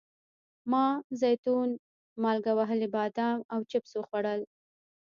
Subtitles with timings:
[0.71, 0.85] ما
[1.21, 1.69] زیتون،
[2.21, 4.41] مالګه وهلي بادام او چپس وخوړل.